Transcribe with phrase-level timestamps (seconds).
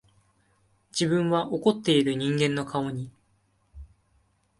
[0.91, 3.11] 自分は怒っている人間の顔に、